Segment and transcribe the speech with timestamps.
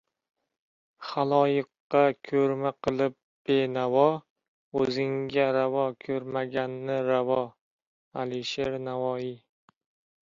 [1.07, 3.17] Xaloyiqqa ko‘rma qilib
[3.51, 4.07] benavo,
[4.81, 7.41] O‘zingga ravo ko‘rmaganni ravo.
[8.25, 9.33] Alisher Navoiy